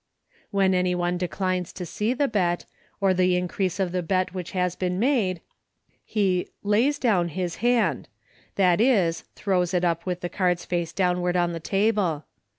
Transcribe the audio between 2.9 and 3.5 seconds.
or the